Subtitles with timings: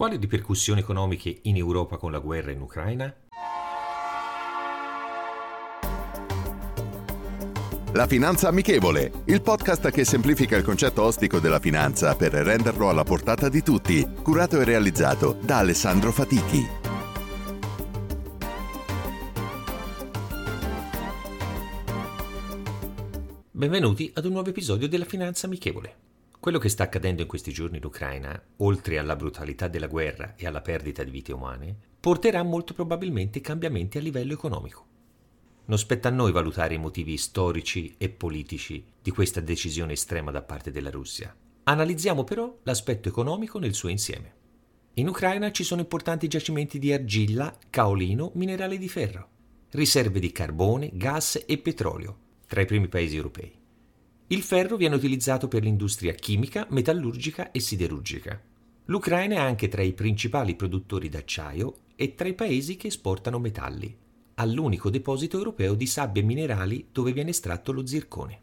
[0.00, 3.14] Quali ripercussioni economiche in Europa con la guerra in Ucraina?
[7.92, 13.02] La Finanza Amichevole, il podcast che semplifica il concetto ostico della finanza per renderlo alla
[13.02, 16.66] portata di tutti, curato e realizzato da Alessandro Fatichi.
[23.50, 26.09] Benvenuti ad un nuovo episodio della Finanza Amichevole.
[26.40, 30.46] Quello che sta accadendo in questi giorni in Ucraina, oltre alla brutalità della guerra e
[30.46, 34.86] alla perdita di vite umane, porterà molto probabilmente cambiamenti a livello economico.
[35.66, 40.40] Non spetta a noi valutare i motivi storici e politici di questa decisione estrema da
[40.40, 41.36] parte della Russia.
[41.64, 44.32] Analizziamo però l'aspetto economico nel suo insieme.
[44.94, 49.28] In Ucraina ci sono importanti giacimenti di argilla, caolino, minerale di ferro,
[49.72, 52.16] riserve di carbone, gas e petrolio,
[52.46, 53.59] tra i primi paesi europei.
[54.32, 58.40] Il ferro viene utilizzato per l'industria chimica, metallurgica e siderurgica.
[58.84, 63.92] L'Ucraina è anche tra i principali produttori d'acciaio e tra i paesi che esportano metalli.
[64.34, 68.40] Ha l'unico deposito europeo di sabbie minerali dove viene estratto lo zircone.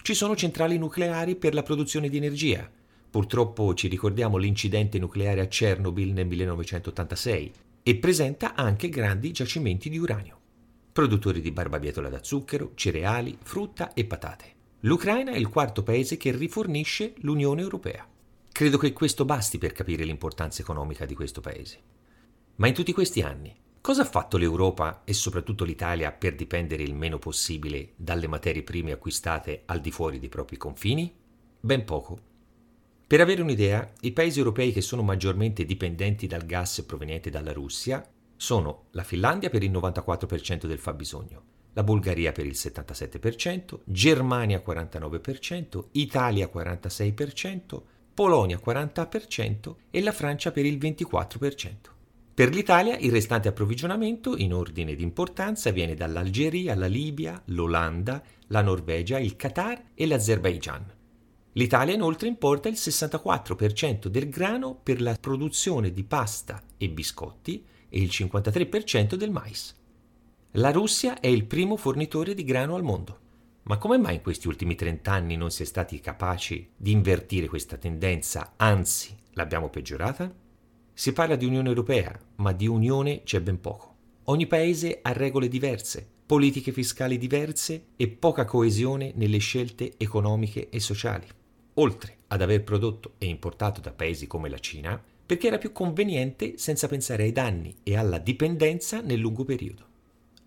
[0.00, 2.70] Ci sono centrali nucleari per la produzione di energia.
[3.10, 9.98] Purtroppo ci ricordiamo l'incidente nucleare a Chernobyl nel 1986 e presenta anche grandi giacimenti di
[9.98, 10.38] uranio.
[10.92, 14.55] Produttori di barbabietola da zucchero, cereali, frutta e patate.
[14.80, 18.06] L'Ucraina è il quarto paese che rifornisce l'Unione Europea.
[18.52, 21.80] Credo che questo basti per capire l'importanza economica di questo paese.
[22.56, 26.94] Ma in tutti questi anni, cosa ha fatto l'Europa e soprattutto l'Italia per dipendere il
[26.94, 31.12] meno possibile dalle materie prime acquistate al di fuori dei propri confini?
[31.58, 32.20] Ben poco.
[33.06, 38.06] Per avere un'idea, i paesi europei che sono maggiormente dipendenti dal gas proveniente dalla Russia
[38.36, 41.42] sono la Finlandia per il 94% del fabbisogno,
[41.76, 47.82] la Bulgaria per il 77%, Germania 49%, Italia 46%,
[48.14, 51.74] Polonia 40% e la Francia per il 24%.
[52.32, 58.62] Per l'Italia il restante approvvigionamento, in ordine di importanza, viene dall'Algeria, la Libia, l'Olanda, la
[58.62, 60.94] Norvegia, il Qatar e l'Azerbaigian.
[61.52, 68.00] L'Italia inoltre importa il 64% del grano per la produzione di pasta e biscotti e
[68.00, 69.74] il 53% del mais.
[70.58, 73.18] La Russia è il primo fornitore di grano al mondo.
[73.64, 77.46] Ma come mai in questi ultimi 30 anni non si è stati capaci di invertire
[77.46, 80.34] questa tendenza, anzi l'abbiamo peggiorata?
[80.94, 83.96] Si parla di Unione Europea, ma di Unione c'è ben poco.
[84.24, 90.80] Ogni paese ha regole diverse, politiche fiscali diverse e poca coesione nelle scelte economiche e
[90.80, 91.26] sociali,
[91.74, 96.56] oltre ad aver prodotto e importato da paesi come la Cina, perché era più conveniente
[96.56, 99.94] senza pensare ai danni e alla dipendenza nel lungo periodo.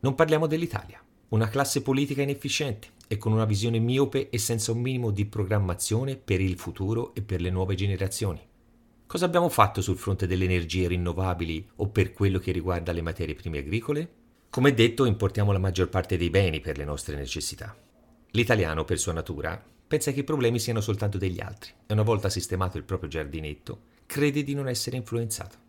[0.00, 4.80] Non parliamo dell'Italia, una classe politica inefficiente e con una visione miope e senza un
[4.80, 8.40] minimo di programmazione per il futuro e per le nuove generazioni.
[9.06, 13.34] Cosa abbiamo fatto sul fronte delle energie rinnovabili o per quello che riguarda le materie
[13.34, 14.08] prime agricole?
[14.50, 17.74] Come detto, importiamo la maggior parte dei beni per le nostre necessità.
[18.32, 22.28] L'italiano, per sua natura, pensa che i problemi siano soltanto degli altri e una volta
[22.28, 25.65] sistemato il proprio giardinetto, crede di non essere influenzato.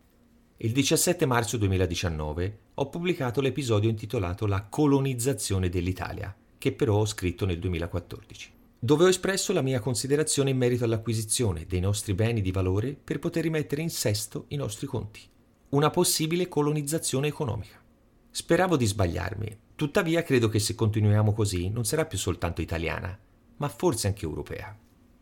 [0.60, 7.46] Il 17 marzo 2019 ho pubblicato l'episodio intitolato La colonizzazione dell'Italia, che però ho scritto
[7.46, 12.50] nel 2014, dove ho espresso la mia considerazione in merito all'acquisizione dei nostri beni di
[12.50, 15.20] valore per poter rimettere in sesto i nostri conti,
[15.68, 17.80] una possibile colonizzazione economica.
[18.28, 23.16] Speravo di sbagliarmi, tuttavia credo che se continuiamo così non sarà più soltanto italiana,
[23.58, 24.76] ma forse anche europea.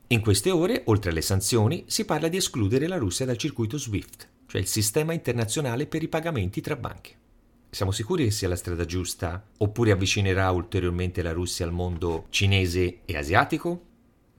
[0.07, 4.29] In queste ore, oltre alle sanzioni, si parla di escludere la Russia dal circuito SWIFT,
[4.47, 7.25] cioè il sistema internazionale per i pagamenti tra banche.
[7.71, 13.01] Siamo sicuri che sia la strada giusta oppure avvicinerà ulteriormente la Russia al mondo cinese
[13.05, 13.83] e asiatico?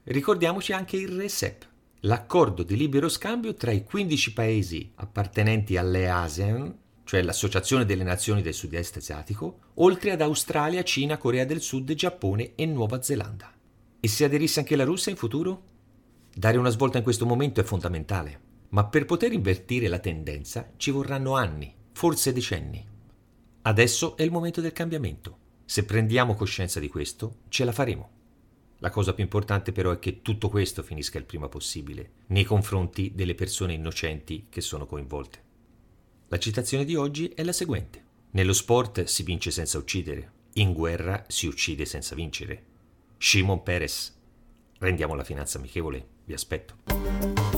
[0.04, 1.68] Ricordiamoci anche il RCEP,
[2.00, 8.42] l'accordo di libero scambio tra i 15 paesi appartenenti alle ASEAN, cioè l'Associazione delle Nazioni
[8.42, 13.52] del Sud-Est Asiatico, oltre ad Australia, Cina, Corea del Sud, Giappone e Nuova Zelanda.
[14.00, 15.62] E se aderisse anche la Russia in futuro?
[16.34, 18.47] Dare una svolta in questo momento è fondamentale.
[18.70, 22.86] Ma per poter invertire la tendenza ci vorranno anni, forse decenni.
[23.62, 25.46] Adesso è il momento del cambiamento.
[25.64, 28.16] Se prendiamo coscienza di questo, ce la faremo.
[28.78, 33.12] La cosa più importante però è che tutto questo finisca il prima possibile, nei confronti
[33.14, 35.42] delle persone innocenti che sono coinvolte.
[36.28, 38.04] La citazione di oggi è la seguente.
[38.30, 42.64] Nello sport si vince senza uccidere, in guerra si uccide senza vincere.
[43.16, 44.16] Shimon Peres.
[44.78, 47.57] Rendiamo la finanza amichevole, vi aspetto.